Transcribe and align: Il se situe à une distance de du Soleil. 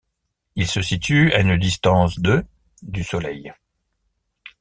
Il 0.55 0.65
se 0.65 0.81
situe 0.81 1.31
à 1.31 1.41
une 1.41 1.57
distance 1.59 2.17
de 2.17 2.43
du 2.81 3.03
Soleil. 3.03 3.53